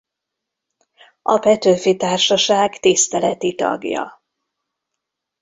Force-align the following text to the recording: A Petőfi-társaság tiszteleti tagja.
A 1.21 1.39
Petőfi-társaság 1.39 2.79
tiszteleti 2.79 3.55
tagja. 3.55 4.23